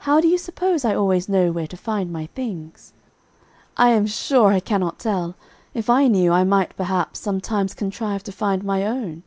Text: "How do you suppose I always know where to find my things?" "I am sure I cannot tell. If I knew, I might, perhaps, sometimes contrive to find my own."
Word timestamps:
"How 0.00 0.20
do 0.20 0.28
you 0.28 0.36
suppose 0.36 0.84
I 0.84 0.94
always 0.94 1.26
know 1.26 1.50
where 1.50 1.66
to 1.68 1.76
find 1.78 2.12
my 2.12 2.26
things?" 2.26 2.92
"I 3.78 3.88
am 3.88 4.04
sure 4.04 4.48
I 4.48 4.60
cannot 4.60 4.98
tell. 4.98 5.36
If 5.72 5.88
I 5.88 6.06
knew, 6.06 6.32
I 6.32 6.44
might, 6.44 6.76
perhaps, 6.76 7.20
sometimes 7.20 7.72
contrive 7.72 8.22
to 8.24 8.32
find 8.32 8.62
my 8.62 8.84
own." 8.84 9.22